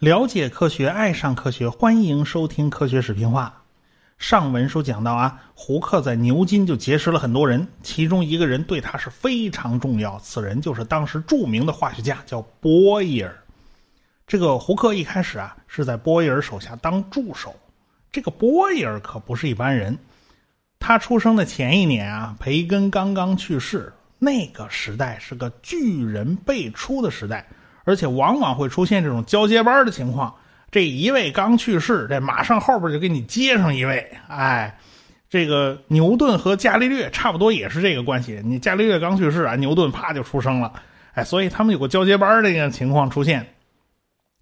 [0.00, 3.62] 了解科学，爱上科学，欢迎收听《科学视频化》。
[4.18, 13.36] 上文书讲到啊，胡克在牛津就结识了很多人，其中一个人对他是非常重要，此人就是当时著名的化学家，叫波伊尔。
[14.26, 17.54] 这个胡克一开始啊是在波伊尔手下当助手。
[18.10, 19.96] 这个波伊尔可不是一般人，
[20.78, 27.46] 他出生的前一年啊，培根刚刚去世，那个时代是个巨人辈出的时代，
[27.84, 30.34] 而且往往会出现这种交接班的情况。
[30.70, 34.10] 这一位刚去世，这马上后边就给你接上一位。
[34.28, 34.78] 哎，
[35.30, 38.42] 这个牛顿和伽利略差不多也是这个关系。
[38.44, 40.72] 你伽利略刚去世啊，牛顿啪就出生了。
[41.14, 43.46] 哎，所以他们有个交接班的这个情况出现。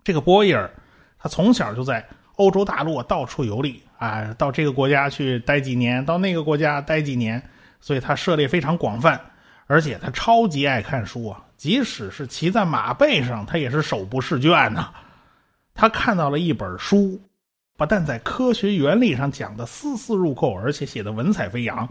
[0.02, 0.70] 这个波伊尔，
[1.18, 2.04] 他从小就在
[2.36, 7.42] 欧洲大陆到处游历啊，到这个国家去待几年，到那个国家待几年，
[7.80, 9.20] 所以他涉猎非常广泛，
[9.66, 14.90] 而且他超级爱看书啊，即使是骑在马背上，他也是手不释卷呐。
[15.74, 17.20] 他看到了一本书，
[17.76, 21.88] 不但在科学原理上讲的丝丝入扣，而且写的文采飞扬，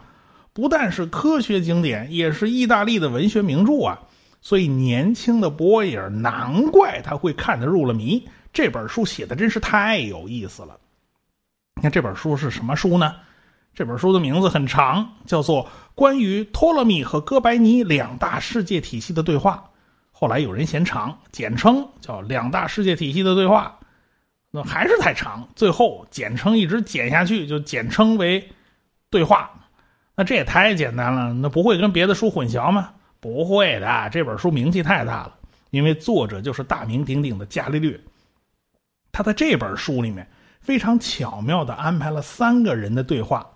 [0.52, 4.00] 不但是科学经典，也是意大利的文学名著啊。
[4.42, 8.28] 所以，年轻的波伊尔难怪他会看得入了迷。
[8.54, 10.80] 这本书写的真是太有意思了。
[11.76, 13.16] 你看这本书是什么书呢？
[13.74, 15.66] 这本书的名字很长，叫做
[15.96, 19.64] 《关于托勒密和哥白尼两大世界体系的对话》。
[20.12, 23.76] 后来有人嫌长，简称叫《两大世界体系的对话》。
[24.52, 28.40] 那还是太长，最后简称一直减下去，就简称为
[29.10, 29.50] 《对话》。
[30.16, 32.92] 那这也太简单了，那不会跟别的书混淆吗？
[33.20, 35.34] 不会的，这本书名气太大了，
[35.72, 38.00] 因为作者就是大名鼎鼎的伽利略。
[39.14, 40.28] 他在这本书里面
[40.60, 43.48] 非常巧妙的安排了三个人的对话，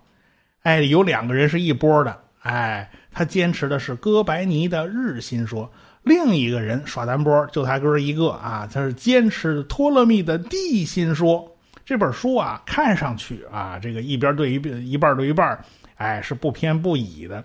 [0.62, 5.70] 哎，有两个人是一波的，哎，他坚持的是哥白尼的日心说，
[6.04, 11.46] 另一个人耍单波，就他哥一个啊，他是坚持托勒密的地心说。
[11.84, 15.58] 这本书啊，看上去啊，这个一边对一边一半对一半，
[15.96, 17.42] 哎，是不偏不倚的。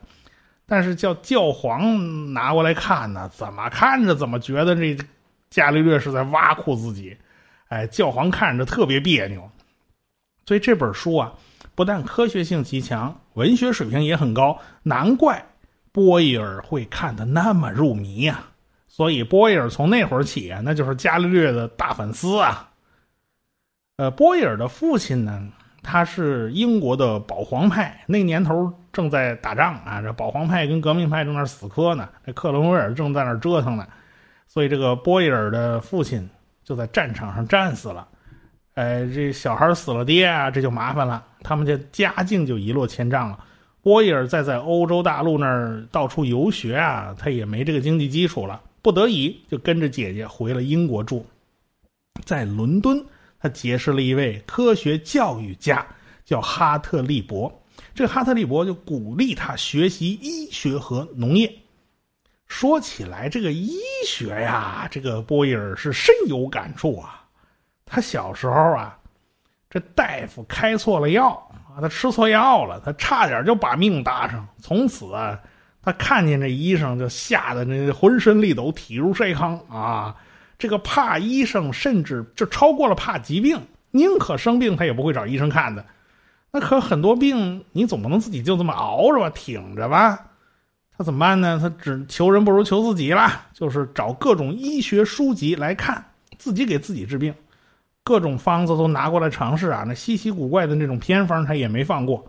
[0.66, 4.98] 但是叫教皇拿过来看呢，怎么看着怎么觉得这
[5.50, 7.16] 伽利略是在挖苦自己，
[7.74, 9.50] 哎，教皇看着特别别扭。
[10.46, 11.34] 所以这本书啊，
[11.74, 15.44] 不但科学性极强，文学水平也很高，难怪
[15.92, 18.44] 波伊尔会看得那么入迷呀。
[18.88, 22.70] 所以波伊尔从那会儿起啊，那就是伽利略的大粉丝啊。
[23.98, 25.50] 呃，波伊尔的父亲呢？
[25.86, 33.86] 他是英国的保皇派，那年头正在打仗啊，这保皇派跟革命派正在死磕呢，这克伦威尔正在那折腾呢，
[34.48, 36.30] 所以这个波伊尔的父亲
[36.64, 38.08] 就在战场上战死了，
[38.76, 43.46] 哎，这小孩死了爹啊，这就麻烦了，他们家家境就一落千丈了。
[43.82, 51.26] 波伊尔再在欧洲大陆那儿到处游学啊，他也没这个经济基础了，不得已就跟着姐姐回了英国住，
[52.24, 53.06] 在伦敦。
[53.40, 55.86] 他结识了一位科学教育家，
[56.24, 57.54] 叫哈特利伯。
[57.94, 61.54] 这哈特利伯就鼓励他学习医学和农业。
[62.54, 67.26] 说起来，这个医学呀，这个波伊尔是深有感触啊。
[67.84, 68.96] 他小时候啊，
[69.72, 74.48] 这大夫开错了药啊，他吃错药了，他差点就把命搭上。
[74.62, 75.38] 从此啊，
[75.82, 80.16] 他看见这医生就吓得那浑身力抖，体如筛糠啊。
[80.60, 83.60] 这个怕医生，甚至就超过了怕疾病，
[83.90, 85.84] 宁可生病，他也不会找医生看的。
[86.52, 90.28] 那可很多病，你总不能自己就这么熬着吧，挺着吧？
[90.98, 91.60] 他怎么办呢？
[91.60, 96.06] 他只求人不如求自己啦，就是找各种医学书籍来看，
[96.38, 97.34] 自己给自己治病，
[98.04, 99.84] 各种方子都拿过来尝试啊。
[99.88, 102.24] 那稀奇古怪的那种偏方，他也没放过。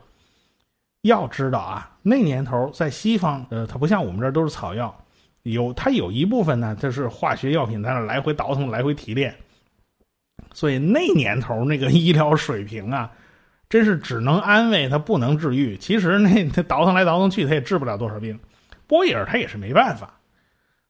[1.02, 4.98] 要知道啊，那年头在西方，呃，它不像我们这都是草药。
[5.42, 9.36] 有，它有一部分呢，就是化学药品在那来回倒腾、来回提炼，
[10.54, 13.12] 所以那年头那个 医疗水平啊，
[13.68, 15.76] 真是只能安慰他，不能治愈。
[15.76, 18.40] 其实那他倒腾来倒腾去，他也治不了多少病。
[18.94, 20.20] 波伊尔他也是没办法，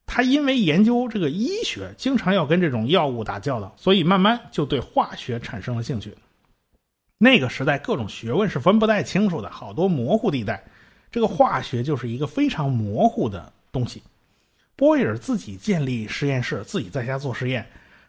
[0.05, 6.15] 他因为研究这个医学，经常要跟这种药物打交道，所以慢慢就对化学产生了兴趣。
[7.17, 10.63] 那个时代各种学问是分不太清楚的，好多模糊地带，
[11.11, 14.03] 这个化学就是一个非常模糊的东西。
[14.75, 17.65] 波伊尔自己建立实验室，自己在家做实验，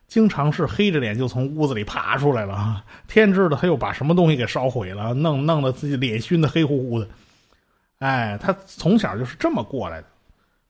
[0.07, 2.85] 经常是黑着脸就从屋子里爬出来了啊！
[3.09, 7.09] 天知道他又把什么东西给烧毁了，弄弄得自己脸熏得黑乎乎的。
[7.99, 10.07] 哎，他从小就是这么过来的。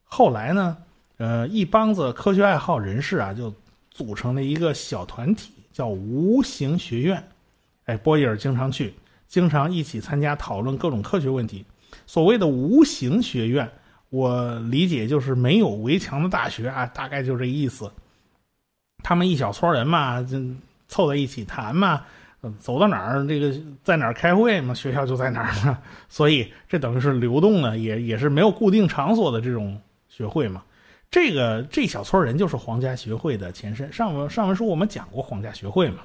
[0.04, 0.76] 后来呢，
[1.18, 3.52] 呃，一帮子科学爱好人士啊，就
[3.90, 7.22] 组成了一个小团体，叫无形学院。
[7.86, 8.94] 哎，波伊尔经常去，
[9.26, 11.64] 经常一起参加讨论各种科学问题。
[12.06, 13.70] 所谓的无形学院。
[14.08, 17.90] 我理解就是没有围墙的大学啊，大概就这意思。
[19.02, 20.38] 他们一小撮人嘛，就
[20.86, 22.04] 凑在一起谈嘛，
[22.58, 25.78] 走到哪儿这个在哪儿开会嘛，学校就在哪儿嘛。
[26.08, 30.62] 所以这等于是流动的，也也是没有固定场所的这种学会嘛。
[31.10, 33.92] 这个这小撮人就是皇家学会的前身。
[33.92, 35.98] 上文上文书我们讲过皇家学会嘛。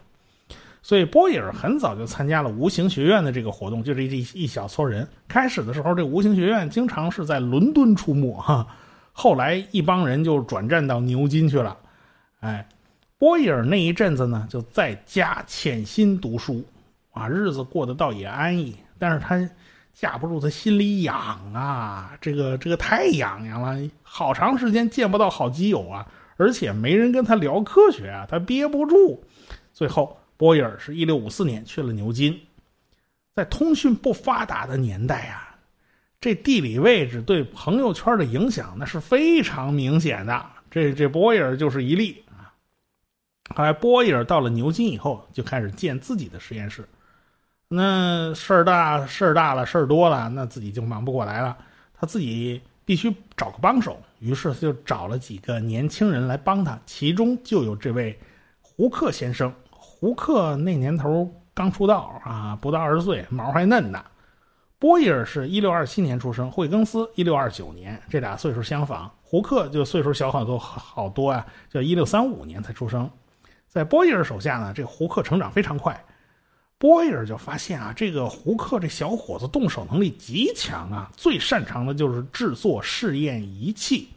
[0.84, 5.08] 所以波伊尔很早就参加了无形学院的这个活动，就这一一小撮人。
[5.28, 8.66] 开始的时候，这无形学院经常是在伦敦出没哈，
[9.12, 11.78] 后来一帮人就转战到牛津去了。
[12.40, 12.68] 哎，
[13.22, 16.66] 波伊尔那一阵子呢，就在家潜心读书，
[17.12, 18.76] 啊，日子过得倒也安逸。
[18.98, 19.48] 但是他
[19.94, 21.16] 架不住他心里痒
[21.54, 29.24] 啊，这个这个太痒痒了，好长时间见不到好基友啊，而且没人跟他聊科学啊，他憋不住，
[29.72, 30.18] 最后。
[30.36, 32.42] 波伊尔是一六五四年去了牛津，
[33.36, 35.56] 在通讯不发达的年代啊，
[36.20, 40.44] 这地理位置对朋友圈的影响那是非常明显的。
[40.72, 42.24] 这这波伊尔就是一例。
[43.56, 46.88] 后来波伊尔到了牛津以后，就开始建自己的实验室。
[47.68, 51.58] 那事儿大事儿大了，事儿多了，那自己就忙不过来了。
[51.94, 58.20] 他自己必须找个帮手，于是就找了几个年轻人来帮他，其中就有这位
[58.62, 59.54] 胡克先生。
[59.70, 64.04] 胡克那年头刚出道啊，不到二十岁，毛还嫩呢。
[64.80, 69.10] 波伊尔是一六二七年出生，惠更斯一六二九年，这俩岁数相仿。
[69.22, 73.10] 胡克就岁数小好多好多啊，就一六三五年才出生。
[73.72, 75.98] 在波伊尔手下呢，这胡克成长非常快。
[76.78, 84.10] 波伊尔就发现啊，这个胡克这小伙子动手能力极强啊，最擅长的就是制作试验仪器。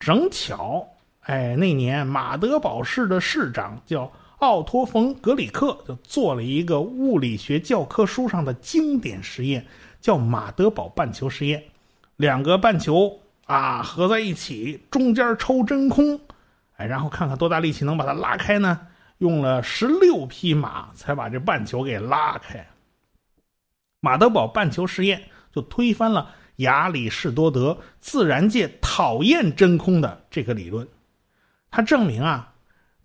[0.00, 0.88] 正巧，
[1.20, 4.10] 哎，那年马德堡市的市长叫。
[4.40, 9.64] 奥托·冯·格里克就做了一个物理学教科书上的经典实验，
[9.98, 11.64] 叫马德堡半球实验。
[12.16, 16.20] 两个半球啊合在一起，中间抽真空，
[16.76, 18.80] 哎，然后看看多大力气能把它拉开呢？
[19.18, 22.66] 用了十六匹马才把这半球给拉开。
[24.00, 30.86] 马德堡半球实验就推翻了亚里士多德自然界讨厌真空的这个理论。
[31.70, 32.54] 他证明啊，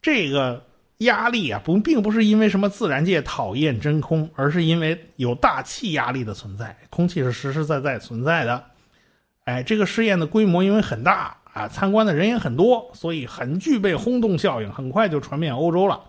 [0.01, 0.65] 这个。
[1.01, 8.63] 压力啊，不，并不是因为什么自然界讨厌真空，而是因为有大气压力的存在，空气是实实在在存在的。
[9.45, 16.01] 哎，这个试验的规模因为很大啊，参观的人也很多，所以很具备轰动效应，很快就传遍欧洲了。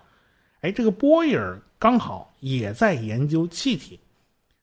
[0.61, 3.99] 哎，这个波伊尔刚好也在研究气体，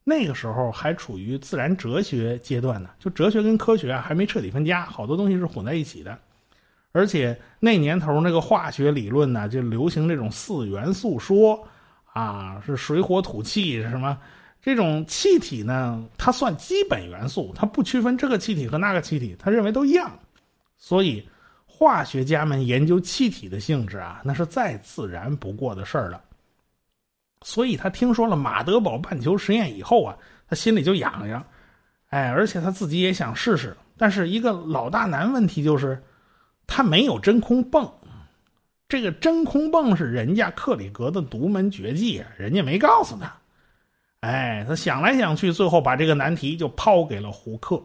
[0.06, 6.18] 那个时候还处于自然哲学阶段呢，就哲学跟科学啊还没彻底分家，好多东西是混在一起的。
[6.92, 11.62] 而且那年头那个化学理论呢，就流行这种四元素说，
[12.14, 14.18] 啊，是水火土气是什么？
[14.62, 20.12] 这种气体呢，它算基本元素，它不区分这个气体和那个气体，他认为都一样。
[20.80, 21.24] 所以
[21.68, 26.20] 化学家们研究气体的性质啊，那是再自然不过的事儿了。
[27.44, 30.18] 所以他听说了马德堡半球实验以后啊，
[30.48, 31.46] 他心里就痒痒，
[32.08, 33.78] 哎，而且他自己也想试试。
[33.96, 36.02] 但是一个老大难问题就是。
[36.72, 37.92] 他没有真空泵，
[38.88, 43.36] 这个真空泵是人家克里格的独门绝技，人家没告诉他。
[44.20, 47.82] 哎，他想来想去，最后把这个难题就抛给了胡克。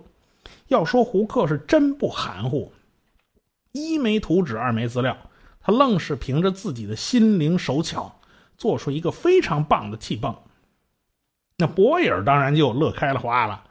[0.69, 2.71] 要说胡克是真不含糊，
[3.75, 5.17] 一没图纸，二没资料，
[5.61, 8.21] 他愣是凭着自己的心灵手巧，
[8.57, 10.33] 做出一个非常棒的气泵。
[11.59, 13.65] 那博尔当然就乐开了花了。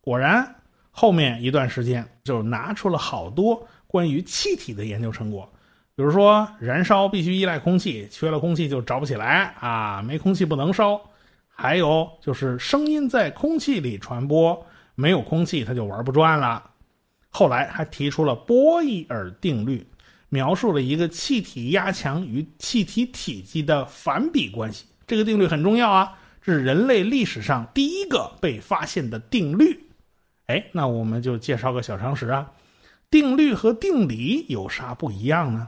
[0.00, 0.56] 果然，
[0.90, 3.66] 后面一段时间就拿出了好多。
[3.86, 5.48] 关于气体的研究成果，
[5.94, 11.00] 比如说燃烧必须依赖空气，缺了空气就着不起来啊，没空气不能烧。
[11.46, 16.72] 还有就是声音在空气里传播，没有空气它就玩不转了。
[17.36, 19.84] 后来还提出了波义尔定律，
[20.28, 24.86] 描述了一个气体压强与气体体积的反比关系。
[25.04, 29.84] 这个定律很重要啊，这是人类历史上第一个被发现的定律。
[30.46, 32.52] 哎，那我们就介绍个小常识啊。
[33.10, 35.66] 定律和定理有啥不一样呢？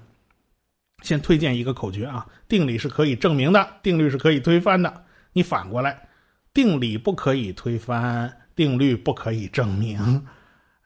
[1.02, 5.04] 先推荐一个口诀啊：定理是可以证明的，定律是可以推翻的。
[5.32, 6.08] 你反过来，
[6.54, 10.24] 定理不可以推翻，定律不可以证明。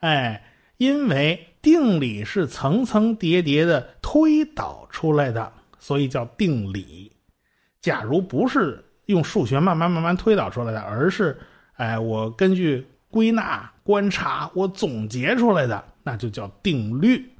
[0.01, 0.43] 哎，
[0.81, 7.13] 因为定理是层层叠叠的推导出来的，所以叫定理。
[7.83, 11.39] 假如不是用数学慢慢慢慢推导出来的，而是
[11.75, 15.85] 哎，我根据归纳观察，我总结出来的。
[16.03, 17.31] 那就叫定律，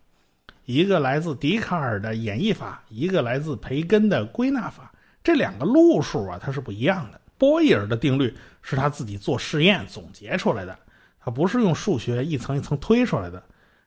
[0.67, 4.93] 一个来自笛卡尔的演绎法，一个来自培根的归纳法，
[5.25, 7.19] 这两个路数啊，它是不一样的。
[7.39, 10.79] 波义尔的定律是他自己做实验总结出来的，
[11.21, 13.43] 它不是用数学一层一层推出来的，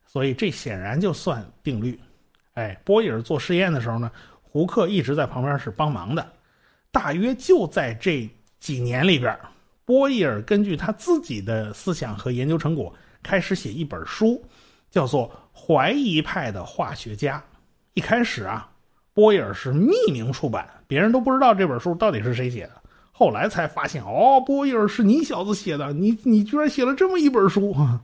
[0.05, 1.99] 所以这显然就算定律。
[2.53, 4.11] 哎，波义尔做实验的时候呢，
[4.41, 6.31] 胡克一直在旁边是帮忙的。
[6.91, 9.35] 大约就在这几年里边，
[9.83, 14.45] 波义尔根据他自己的思想和研究成果，开始写一本书，
[14.91, 15.27] 叫做
[15.59, 17.39] 《怀疑派的化学家》。
[17.95, 18.69] 一开始啊，
[19.15, 22.82] 波义尔是匿名出版，别人都不知道这本书到底是谁写的。
[23.23, 28.01] 后来才发现，哦，波义尔是你小子写的，你你居然写了这么一本书啊。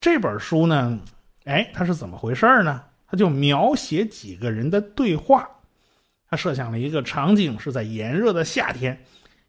[0.00, 0.96] 这本书呢，
[1.42, 2.84] 哎，它是怎么回事呢？
[3.08, 5.50] 他就描写几个人的对话。
[6.30, 8.96] 他设想了一个场景，是在炎热的夏天，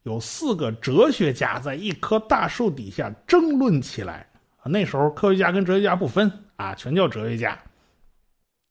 [0.01, 4.27] 有四个哲学家在一棵大树底下争论起来。
[4.63, 7.55] 那时候科学家跟哲学家不分啊，全叫哲学家。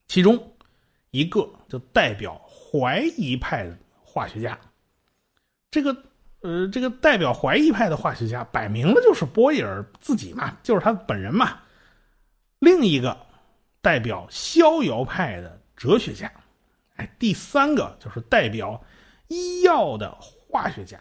[0.08, 0.36] 其中
[1.12, 4.58] 一个就代表怀疑派的化学家。
[5.70, 5.96] 这个
[6.40, 11.58] 呃，这个代表怀疑派的化学家，摆明了就是波义尔自己嘛，就是他本人嘛。
[12.58, 13.16] 另一个
[13.80, 16.30] 代表逍遥派的哲学家。
[16.96, 18.82] 哎，第三个就是代表
[19.28, 20.98] 医药的化学家，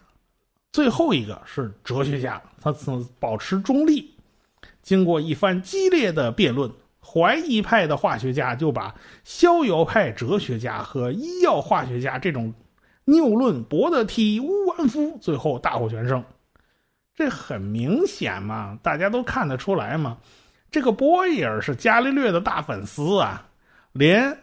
[0.73, 4.13] 最后一个是哲学家，他曾保持中立。
[4.81, 6.69] 经过一番激烈的辩论，
[6.99, 8.93] 怀疑派的化学家就把
[9.23, 12.53] 逍遥派哲学家和医药化学家这种
[13.05, 16.23] 谬论驳得体无完肤，最后大获全胜。
[17.15, 20.17] 这很明显嘛，大家都看得出来嘛。
[20.69, 23.47] 这个波伊尔是伽利略的大粉丝啊，
[23.93, 24.37] 连。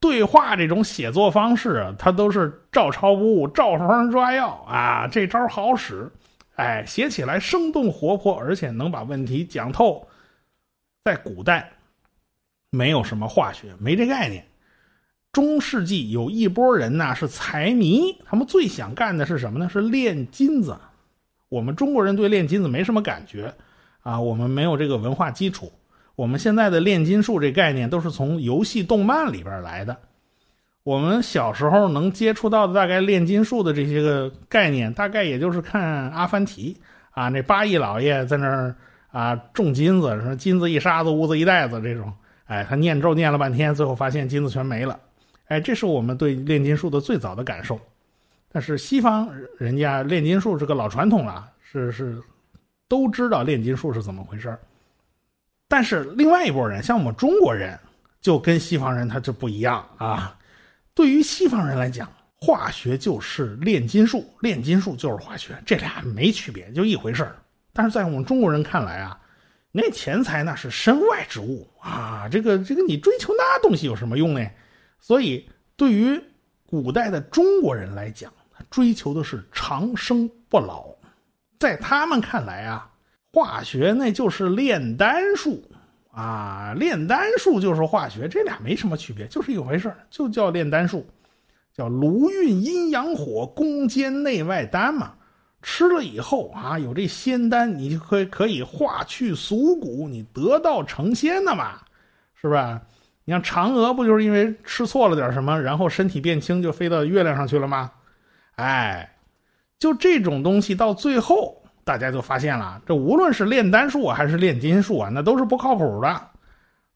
[0.00, 6.08] 对话这种写作方式啊，他都是照抄不误，照方抓药啊，这招好使，
[6.54, 10.06] 哎，写起来生动活泼，而且能把问题讲透。
[11.02, 11.68] 在古代，
[12.70, 14.46] 没有什么化学，没这概念。
[15.38, 19.68] 中世纪有一波人呐是财迷，他们最想干的是什么呢？
[19.68, 20.76] 是炼金子。
[21.48, 23.54] 我们中国人对炼金子没什么感觉
[24.02, 25.70] 啊，我们没有这个文化基础。
[26.16, 29.96] 我们现在的炼金术这概念都是从游戏动漫里边来的。
[30.82, 36.76] 我们小时候能接触到的大概炼金术的这些个概念，大概也就是看阿凡提
[37.12, 38.74] 啊，那八亿老爷在那儿
[39.12, 42.12] 啊种金子，说金子一沙子，屋子一袋子这种。
[42.46, 44.98] 哎，他念咒念了半天，最后发现金子全没了。
[45.48, 47.78] 哎，这是我们对炼金术的最早的感受。
[48.50, 52.18] 但是西方人家炼金术是个老传统了，是是
[52.88, 54.56] 都知道炼金术是怎么回事
[55.68, 57.78] 但是另外一拨人，像我们中国人，
[58.22, 60.34] 就跟西方人他就不一样啊。
[60.94, 67.30] 对于西方人来讲，化学就是炼金术，炼金术就是化学，这俩没区别，就一回事
[67.74, 69.20] 但是在我们中国人看来啊，
[69.72, 74.44] 那钱财那是身外之物啊，这个这个你追求那东西有什么用呢？
[74.98, 76.20] 所以对于
[76.66, 78.32] 古代的中国人来讲，
[78.70, 80.86] 追求的是长生不老，
[81.58, 82.90] 在他们看来啊。
[83.30, 85.62] 化学那就是炼丹术
[86.10, 91.06] 啊，炼丹术就是化学，这俩没什么区别，就是一回事就叫炼丹术，
[91.72, 95.14] 叫炉运阴阳火，攻坚内外丹嘛。
[95.62, 101.80] 吃了以后啊，有这仙丹，你就可以可以化去俗骨，你得道成仙的嘛，
[102.34, 102.82] 是吧？
[103.28, 107.92] 你像嫦娥不就是因为吃错了点什么，然后身体变轻，就飞到月亮上去了吗？
[108.56, 109.16] 哎，
[109.78, 111.62] 就这种东西到最后。
[111.84, 116.28] 大家就发现了，这无论是炼丹术还是炼金术啊，那都是不靠谱的。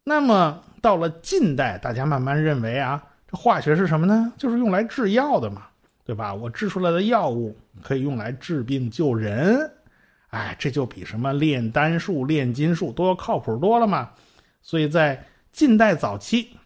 [0.04, 4.32] 那么到了近代，大家慢慢认为啊，这化学是什么呢？
[4.38, 5.64] 就是用来制药的嘛，
[6.02, 6.32] 对吧？
[6.32, 9.70] 我制出来的药物可以用来治病救人，
[10.30, 14.08] 哎，这就比什么炼丹术、炼金术都要靠谱多了嘛。
[14.62, 15.22] 所以在
[15.52, 16.56] 近代早期，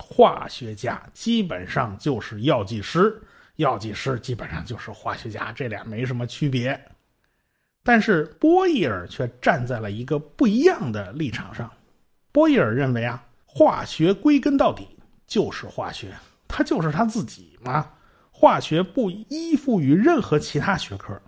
[0.00, 3.22] 化学家基本上就是药剂师，
[3.56, 6.80] 药剂师基本上就是化学家，这俩没什么区别。
[7.84, 11.70] 但是波义尔却站在了一个不一样的立场上。
[12.32, 14.88] 波义尔认为啊，化学归根到底
[15.26, 16.14] 就是化学，
[16.48, 17.92] 它就是他自己嘛。
[18.30, 21.20] 化学不依附于任何其他学科，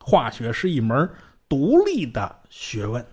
[0.00, 1.08] 化学是一门
[1.48, 3.04] 独立的学问。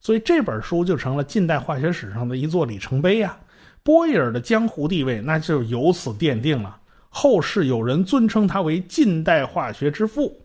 [0.00, 3.38] 所以这本书就成了近代化学史上的一座里程碑啊。
[3.82, 6.78] 波义尔的江湖地位那就由此奠定了。
[7.08, 10.40] 后世有人尊称他为近代化学之父。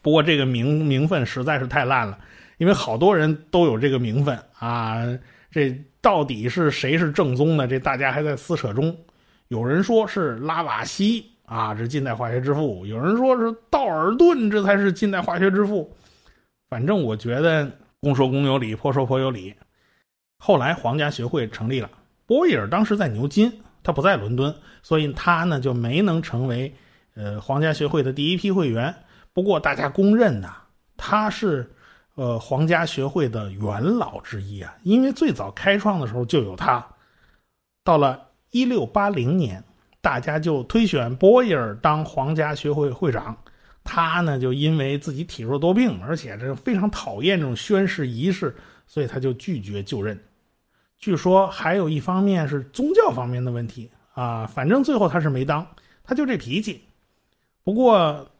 [0.00, 2.18] 不过这个名名分实在是太烂了，
[2.56, 5.04] 因为好多人都有这个名分啊。
[5.50, 7.66] 这到底是谁是正宗的？
[7.66, 8.96] 这大家还在撕扯中。
[9.48, 15.92] 有人说是拉瓦锡啊，这近代化学之父；有人说是道尔顿，这才是近代化学之父。
[16.70, 19.54] 反正我觉得公说公有理，婆说婆有理。
[20.38, 21.90] 后来皇家学会成立了，
[22.24, 26.74] 波伊尔当时在牛津，他不在伦敦，所以他呢就没能成为
[27.14, 28.94] 呃皇家学会的第一批会员。
[29.34, 30.56] 不过大家公认呐，
[30.96, 31.70] 他是
[32.14, 36.86] 呃皇家学会的元老之一啊，因为最早开创的时候就有他。
[37.84, 39.62] 到了一六八零年，
[40.00, 43.36] 大家就推选波伊尔当皇家学会会长。
[43.84, 48.54] 他呢，就因为自己体弱多病，而且这非常讨厌这种宣誓仪式，
[48.86, 50.18] 所以他就拒绝就任。
[50.98, 55.66] 据说还有一方面是宗教方面的问题啊，反正最后他是没当，
[56.04, 56.84] 他就这脾气。
[57.62, 58.30] 不过，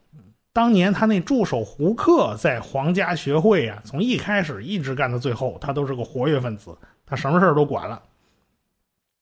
[0.53, 8.01] 当年他那助手胡克在皇家学会啊，从一开始一直干到最后，他都是个活跃分子，他什么事都管了。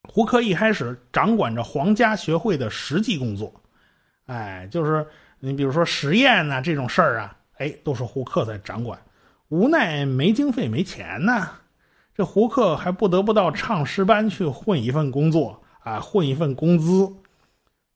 [0.04, 3.54] 胡克一开始掌管着皇家学会的实际工作，
[4.26, 5.06] 哎，就是
[5.40, 9.00] 你比如说实验呐这种事儿啊，哎，都是胡克在掌管。
[9.48, 11.52] 无奈没经费没钱呐。
[12.14, 17.10] 这胡克还不得不到唱诗班去混一份工作啊，混一份工资。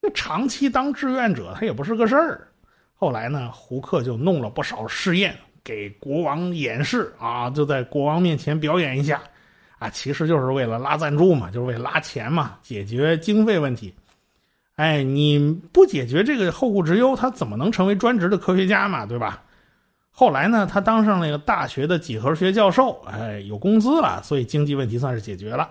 [0.01, 2.47] 那长期当志愿者，他也不是个事儿。
[2.93, 9.21] 后来呢，胡克就弄了不少试验给国王演示啊，就在国王面前表演一下
[9.79, 13.93] 啊，其实就是为了拉赞助嘛，就是为了拉钱嘛，解决经费问题。
[14.75, 15.39] 哎，你
[15.71, 19.05] 不解决这个后顾之忧，他怎么能成为专职的科学家嘛？
[19.05, 19.43] 对吧？
[20.09, 25.69] 后来呢，他当上那个大学的几何学教授，哎，有工资了，所以经济问题算是解决了。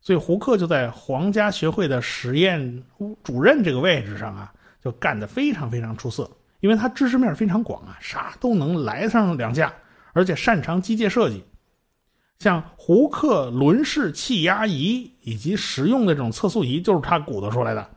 [0.00, 2.82] 所以胡克就在皇家学会的实验
[3.24, 4.52] 主任这个位置上啊，
[4.82, 6.30] 就干得非常非常出色，
[6.60, 9.72] 因为他知识面非常广啊，啥都能来上两下，
[10.12, 11.44] 而且擅长机械设计，
[12.38, 17.88] 像胡克轮式气压仪以及实用的这种测速仪，就是他鼓捣出来的。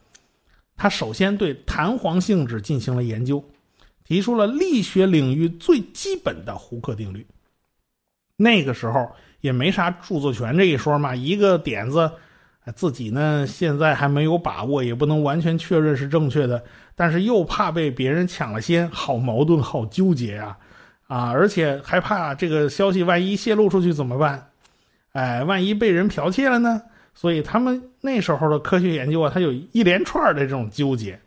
[0.79, 3.43] 他首先对弹簧性质进行了研究。
[4.05, 7.23] 提出了力学领域最基本的胡克定律。
[8.35, 9.07] 那个时候
[9.39, 12.11] 也没啥著作权这一说嘛，一个点子，
[12.75, 16.63] 自己呢现在还没有把握，也不能完全确认是正确的，
[16.95, 20.57] 但是又怕被别人抢了先，好矛盾，好纠结呀，
[21.05, 24.49] 啊，而且还怕这个消息万一泄露出去怎么办？
[25.11, 26.81] 哎，万一被人剽窃了呢？
[27.19, 31.19] 所以他们那时候的科学研究啊，它有一连串的这种纠结，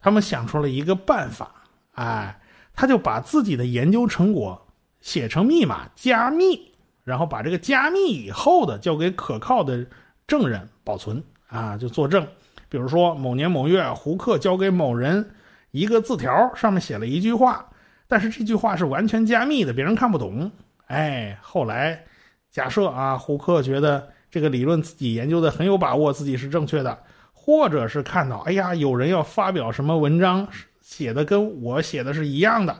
[0.00, 1.54] 他们想出了一个办法。
[1.92, 2.40] 哎，
[2.72, 4.66] 他就把自己的研究成果
[5.02, 6.72] 写成密码加密，
[7.04, 9.84] 然后把这个加密以后的交给可靠的
[10.26, 12.26] 证人保存啊，就作证。
[12.70, 15.28] 比如说某年某月，胡克交给某人
[15.72, 17.68] 一个字条，上面写了一句话，
[18.08, 20.50] 但是这句话是完全加密的，别人看不懂。
[20.86, 22.02] 哎，后来
[22.50, 30.48] 假设啊，胡克觉得这个理论自己研究的很有把握，自己是正确的，或者是看到哎呀，有人要发表什么文章。
[30.80, 32.76] 写的跟我写的是一样的，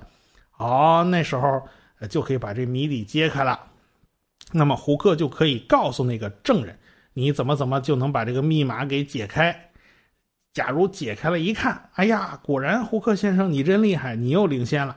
[0.50, 1.62] 好，那时候
[2.10, 3.60] 就可以把这谜底揭开了。
[4.50, 6.76] 那么胡克就可以告诉那个证人，
[7.12, 9.70] 你怎么怎么就能把这个密码给解开。
[10.52, 14.96] 假如解开了一看，哎呀，果然胡克先生你真厉害，你又领先了。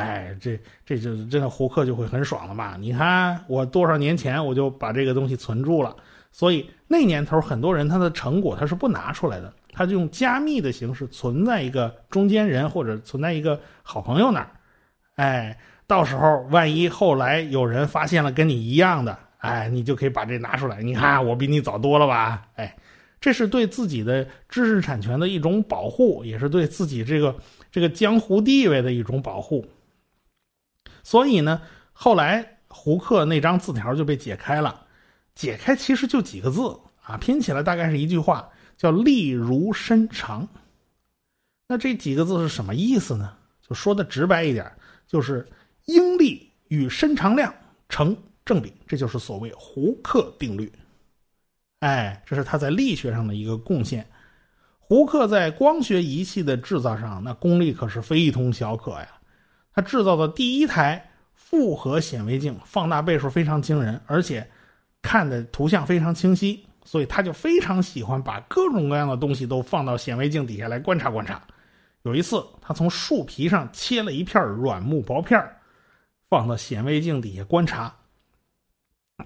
[0.00, 2.76] 哎，这这就真的胡克就会很爽了嘛？
[2.78, 5.94] 你看我多少年前我就把这个东西存住了，
[6.32, 9.52] 所以那年头很多人他的成果他是不拿出来的。
[9.72, 14.50] 他就用加密的形式存在一个中间人，或者存在一个好朋友那儿，
[15.14, 20.82] 哎，到时候万一后来有人发现了跟你一样的，哎，你就可以把这拿出来。
[20.82, 22.48] 你看我比你早多了吧？
[22.56, 22.76] 哎，
[23.20, 27.36] 这是对自己的知识产权的一种保护，也是对自己这个
[27.70, 29.64] 这个江湖地位的一种保护。
[31.10, 31.60] 所以呢，
[31.92, 34.86] 后来胡克那张字条就被解开了，
[35.34, 38.48] 解开其实就几个字啊，拼起来大概是一句话。
[38.76, 40.46] 叫力如身长，
[41.66, 43.36] 那这几个字是什么意思呢？
[43.60, 44.70] 就说的直白一点，
[45.08, 45.44] 就是
[45.86, 47.52] 应力与身长量
[47.88, 50.72] 成正比，这就是所谓胡克定律。
[51.80, 54.06] 哎，这是他在力学上的一个贡献。
[54.78, 59.19] 胡克在光学仪器的制造上，那功力可是非同小可呀。
[59.74, 64.48] 他制造的第一台复合显微镜，放大倍数非常惊人，而且
[65.02, 66.64] 看的图像非常清晰。
[66.82, 71.40] 所以他就非常喜欢把各种各样的东西都放到显微镜底下来观察观察。
[72.02, 75.38] 有一次，他从树皮上切了一片软木薄片
[76.28, 77.94] 放到显微镜底下观察。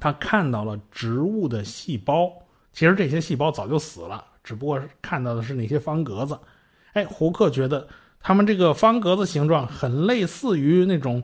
[0.00, 2.30] 他看到了植物的细胞，
[2.72, 6.38] 其实这些细胞早就死了，只不过看到的是那些方格子。
[6.92, 7.86] 哎，胡克觉得
[8.26, 11.22] 他们这个方格子形状很类似于那种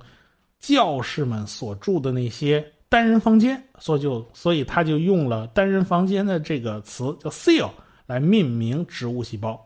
[0.59, 2.63] 教士们所住的那些。
[2.91, 7.71] 单人房间，所以就所以他就用了单人房间的这个词叫 “cell”
[8.05, 9.65] 来命名植物细胞，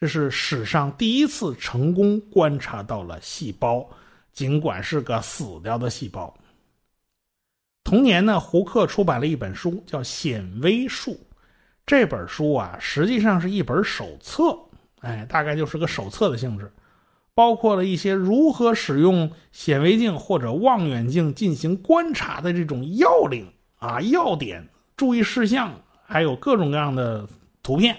[0.00, 3.86] 这是史上第一次成功观察到了细胞，
[4.32, 6.34] 尽管是个死掉的细胞。
[7.84, 11.12] 同年呢，胡克出版了一本书叫《显微术》，
[11.86, 14.58] 这本书啊实际上是一本手册，
[15.00, 16.72] 哎，大概就是个手册的性质，
[17.34, 25.72] 包括了一些如何使用显微镜或者望远镜进行观察的这种要领啊、要点、注意事项，
[26.04, 27.28] 还有各种各样的
[27.62, 27.96] 图片，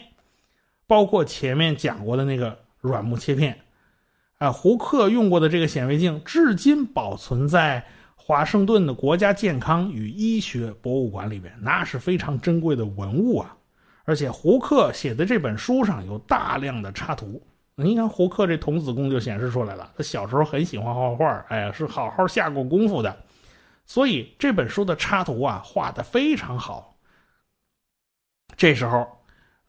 [0.87, 3.57] 包括前面讲过的那个软木切片。
[4.39, 7.85] 啊，胡克用过的这个显微镜，至今保存在
[8.15, 13.57] 华盛顿的国家健康与医学博物馆里边，那是非常珍贵的文物啊！
[14.09, 17.39] 而且胡克写的这本书上有大量的插图，
[17.75, 19.91] 你看胡克这童子功就显示出来了。
[19.95, 23.15] 他小时候很喜欢画画，哎呀，是好好下过功夫的，
[23.85, 26.95] 所以这本书的插图啊画的非常好。
[28.57, 29.07] 这时候。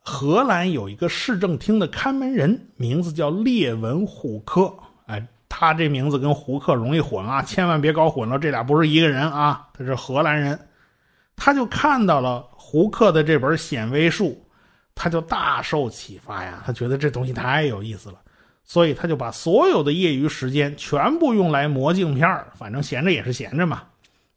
[0.03, 4.73] 荷兰有一个市政厅的看门人，名字叫列文虎克。
[5.05, 9.69] 哎，他这名字跟胡克容易混啊，千万别搞混了，这俩不是一个人啊。
[9.75, 10.59] 他是荷兰人，
[11.41, 14.47] 他就看到了胡克的这本显微术，
[14.95, 16.63] 他就大受启发呀。
[16.67, 18.17] 他觉得这东西太有意思了，
[18.63, 23.85] 所以他就把所有的业余时间全部用来磨镜片反正闲着也是闲着嘛。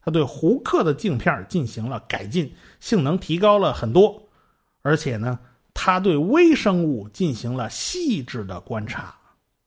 [0.01, 4.23] 他对胡克的镜片进行了改进，性能提高了很多，
[4.81, 5.37] 而且呢。
[5.75, 9.15] 他对微生物进行了细致的观察，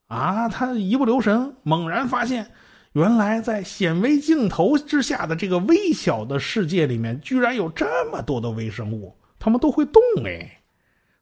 [0.07, 2.49] 啊，他一不留神，猛然发现，
[2.97, 10.59] 原来在显微镜头之下的这个微小的世界里面，居然有这么多的微生物，它们都会动哎，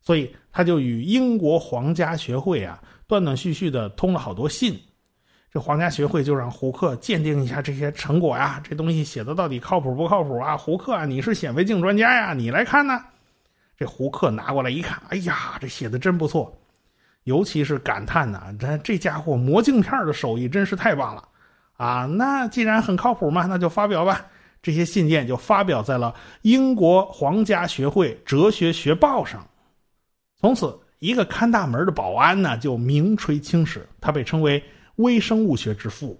[0.01, 4.79] 所以他就与英国皇家学会啊，断断续续的通了好多信，
[5.51, 10.55] 这皇家学会就让胡克鉴定一下这些成果呀，这东西写的到底靠谱不靠谱啊？
[10.55, 13.03] 胡克啊，你是显微镜专家呀，你来看呢。
[13.77, 16.57] 这胡克拿过来一看，哎呀，这写的真不错，
[17.25, 21.27] 尤其是感叹呐，这这家伙磨镜片的手艺真是太棒了
[21.77, 22.05] 啊！
[22.05, 24.25] 那既然很靠谱嘛，那就发表吧。
[24.61, 29.47] 这些信件就发表在了英国皇家学会哲学学报上。
[30.39, 34.63] 从此，一个看大门的保安呢，就名垂青史，他被称为
[34.95, 36.19] 微生物学之父。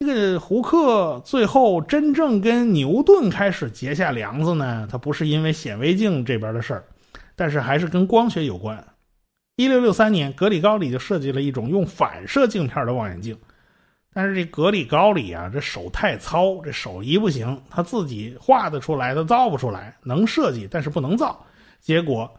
[0.00, 6.84] 这个胡克最后真正跟牛顿开始结下梁子呢，他不是因为显微镜这边的事儿，
[7.34, 8.86] 但是还是跟光学有关。
[9.56, 13.36] 一六六三年，格里高里就设计了一种用反射镜片的望远镜，
[14.16, 21.38] 但是这格里高里啊，这手太糙，这手艺不行，他自己画得出来，他造不出来，能设计但是不能造。
[21.82, 22.34] 结果，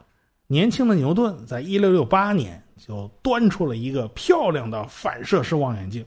[0.47, 6.03] 年轻的牛顿在一六六八年就端出了一个漂亮的反射式望远镜。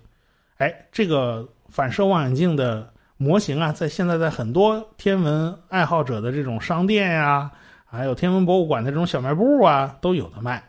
[0.56, 7.48] 哎，这个反射望远镜的模型啊，在现在在很多天文爱好者的这种商店呀，
[7.84, 10.64] 还有天文博物馆的这种小卖部啊，都有的卖，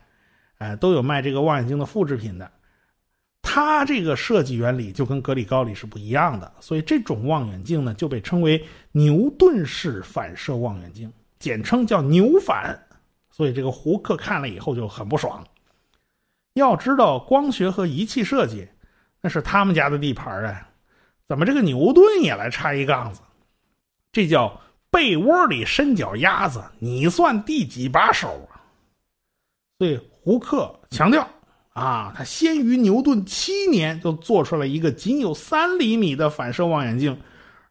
[0.59, 2.51] 哎，都有卖这个望远镜的复制品的。
[3.53, 12.81] 它这个设计原理就跟格里高里是不一样的，所以这种望远镜呢就被称为牛顿式反射望远镜，简称叫牛反。
[13.29, 15.45] 所以这个胡克看了以后就很不爽。
[16.53, 18.65] 要知道，光学和仪器设计。
[19.21, 20.69] 那是他们家的地盘啊，
[21.27, 23.19] 怎么这个牛顿也来插一杠子？
[24.13, 28.63] 这叫被窝里伸脚丫子，你算第几把手啊？
[29.77, 31.27] 所以胡克强调
[31.73, 37.17] 啊，他先于牛顿七年就做出了一个仅有三厘米的反射望远镜，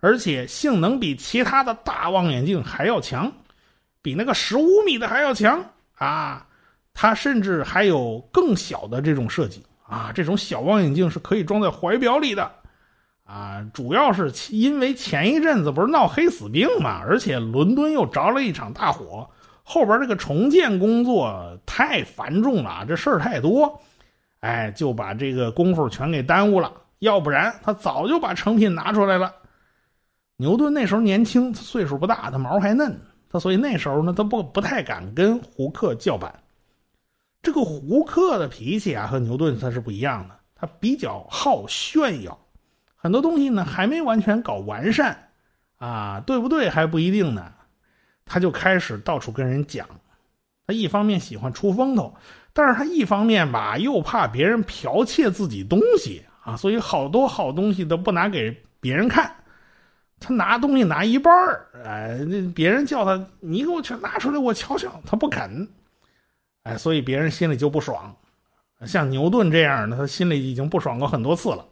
[0.00, 3.30] 而且性能比其他的大望远镜还要强，
[4.02, 5.64] 比那个十五米的还要强
[5.96, 6.46] 啊！
[6.92, 9.62] 他甚至还有更小的这种设计。
[9.82, 12.48] 啊，这种小望远镜是可以装在怀表里的，
[13.24, 19.28] 啊，主要是因为前一阵子不是闹黑死病嘛，而且伦敦又着了一场大火，
[19.64, 23.82] 后边这个重建工作太繁重了，这事儿太多，
[24.40, 29.35] 哎，就把这个功夫全给耽误了，要不然他早就把成品拿出来了。
[30.37, 32.98] 牛顿那时候年轻，岁数不大，他毛还嫩，
[33.29, 36.35] 他所以那时候呢，他不不太敢跟胡克叫板。
[37.42, 40.35] 这个胡克的脾气啊，和牛顿他是不一样的。
[40.55, 42.38] 他比较好炫耀，
[42.94, 45.31] 很多东西呢还没完全搞完善，
[45.79, 47.50] 啊，对不对还不一定呢。
[48.26, 49.88] 他就开始到处跟人讲。
[50.66, 52.14] 他一方面喜欢出风头，
[52.52, 59.32] 但是他一方面吧又怕别人剽窃自己东西啊，所以好多好东西都不拿给别人看。
[60.18, 65.66] 他拿东西拿一半儿，哎，那别人叫他，你给我全拿出来，我瞧瞧，他不肯。
[66.64, 68.14] 哎，所以别人心里就不爽，
[68.84, 71.64] 像牛顿这样的，他心里已经不爽过很多次了。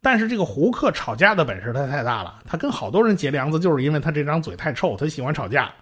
[0.00, 5.72] 但是这个胡克吵架的本事他太大了，他跟好多人结梁子，就是因为他这张嘴太臭，他喜欢吵架。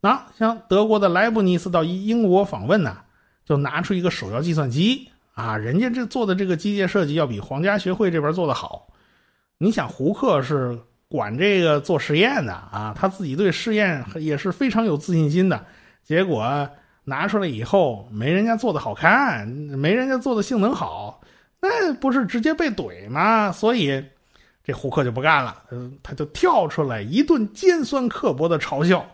[0.00, 2.98] 那像德国的莱布尼茨到英国访问呢，
[3.44, 8.86] 就拿出一个手摇计算机啊，人家这做的这个机械设计要比皇家学会这边做的好。
[9.58, 15.64] 你想，胡克是管这个做实验的啊，他自己对试验也是非常有自信心的。
[16.04, 16.68] 结果
[17.02, 21.20] 拿出来以后没人家做的好看，没人家做的性能好，
[21.60, 23.50] 那不是直接被怼吗？
[23.50, 24.04] 所以
[24.62, 29.04] 这胡克就不干了，嗯，他就跳出来一顿尖酸刻薄的嘲笑，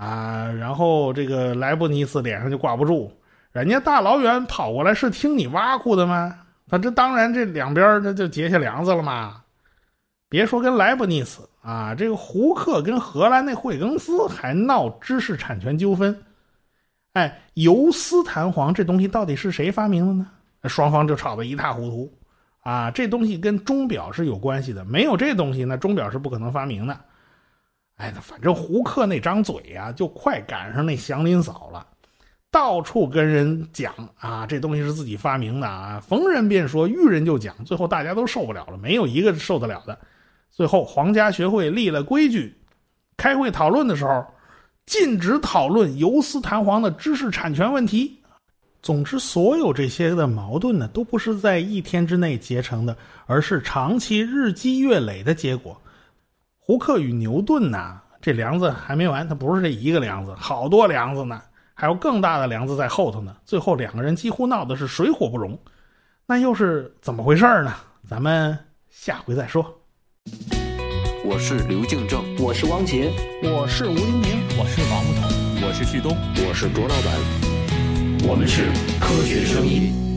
[0.00, 3.12] 啊，然后这个莱布尼茨脸上就挂不住，
[3.52, 6.34] 人家大老远跑过来是听你挖苦的吗？
[6.70, 9.42] 他这当然这两边这就结下梁子了嘛。
[10.30, 16.16] 别说跟莱布尼茨啊，这个胡克跟荷兰那惠更斯还闹知识产权纠纷。
[17.12, 20.26] 哎，游丝弹簧这东西到底是谁发明的呢？
[20.64, 22.10] 双方就吵得一塌糊涂。
[22.62, 26.98] 啊，这东西跟钟表是有关系的，没有这东西，那钟表是不可能发明的。
[28.00, 31.86] 哎，反正胡克那张嘴呀，就快赶上那祥林嫂了，
[32.50, 39.98] 到处跟人讲啊，这东西是自己发明的啊，逢人便说，遇人就讲，最后大家都受不了了，没有一个受得了的。
[40.50, 42.56] 最后皇家学会立了规矩，
[43.16, 44.26] 开会讨论的时候。
[44.86, 48.18] 禁止讨论游丝弹簧的知识产权问题。
[48.82, 55.80] 总之，所有这些的矛盾呢，都不是在一天之内结成的，而是长期日积月累的结果。
[56.70, 61.42] 胡克与牛顿呐，这梁子还没完，他不是这一个梁子，好多梁子呢，
[61.74, 63.34] 还有更大的梁子在后头呢。
[63.44, 65.58] 最后两个人几乎闹的是水火不容，
[66.26, 67.74] 那又是怎么回事呢？
[68.08, 68.56] 咱们
[68.88, 69.80] 下回再说。
[71.24, 73.10] 我是刘敬正，我是汪杰，
[73.42, 78.66] 我是吴黎明，我是王木头，我是旭东，我是卓老板，我们是
[79.00, 80.09] 科学声音。